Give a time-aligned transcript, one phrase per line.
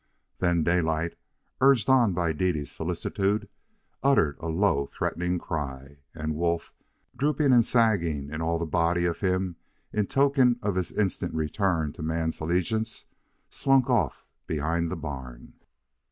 [0.39, 1.15] Then Daylight,
[1.59, 3.47] urged on by Dede's solicitude,
[4.01, 6.73] uttered a low threatening cry; and Wolf,
[7.15, 9.57] drooping and sagging in all the body of him
[9.93, 13.05] in token of his instant return to man's allegiance,
[13.51, 15.53] slunk off behind the barn.